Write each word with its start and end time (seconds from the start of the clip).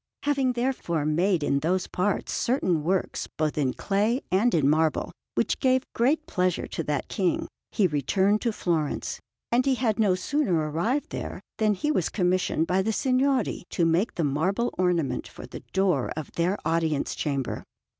Having 0.23 0.53
therefore 0.53 1.05
made 1.05 1.43
in 1.43 1.59
those 1.59 1.85
parts 1.85 2.33
certain 2.33 2.83
works 2.83 3.27
both 3.37 3.55
in 3.55 3.71
clay 3.73 4.19
and 4.31 4.55
in 4.55 4.67
marble, 4.67 5.11
which 5.35 5.59
gave 5.59 5.85
great 5.93 6.25
pleasure 6.25 6.65
to 6.65 6.81
that 6.85 7.07
King, 7.07 7.47
he 7.71 7.85
returned 7.85 8.41
to 8.41 8.51
Florence; 8.51 9.19
and 9.51 9.63
he 9.63 9.75
had 9.75 9.99
no 9.99 10.15
sooner 10.15 10.57
arrived 10.71 11.11
there 11.11 11.39
than 11.59 11.75
he 11.75 11.91
was 11.91 12.09
commissioned 12.09 12.65
by 12.65 12.81
the 12.81 12.91
Signori 12.91 13.63
to 13.69 13.85
make 13.85 14.15
the 14.15 14.23
marble 14.23 14.73
ornament 14.75 15.27
for 15.27 15.45
the 15.45 15.61
door 15.71 16.09
of 16.17 16.31
their 16.31 16.57
Audience 16.65 17.13
Chamber. 17.13 17.63